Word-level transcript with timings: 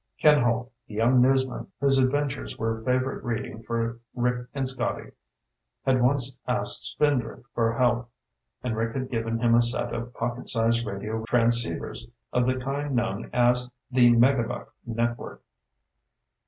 Ken 0.19 0.41
Holt, 0.41 0.71
the 0.87 0.95
young 0.95 1.21
newsman 1.21 1.71
whose 1.79 1.99
adventures 1.99 2.57
were 2.57 2.79
favorite 2.79 3.23
reading 3.23 3.61
for 3.61 3.99
Rick 4.15 4.47
and 4.51 4.67
Scotty, 4.67 5.11
had 5.85 6.01
once 6.01 6.41
asked 6.47 6.87
Spindrift 6.91 7.45
for 7.53 7.75
help, 7.77 8.09
and 8.63 8.75
Rick 8.75 8.95
had 8.95 9.11
given 9.11 9.37
him 9.37 9.53
a 9.53 9.61
set 9.61 9.93
of 9.93 10.11
pocket 10.15 10.49
size 10.49 10.83
radio 10.83 11.23
transceivers 11.25 12.07
of 12.33 12.47
the 12.47 12.57
kind 12.59 12.95
known 12.95 13.29
as 13.31 13.69
"The 13.91 14.09
Megabuck 14.15 14.69
Network." 14.87 15.43